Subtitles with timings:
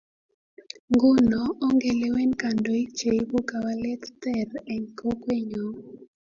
[0.93, 5.65] Nguno ongelewen kandoik che ibu kawalet ter eng kokqenyo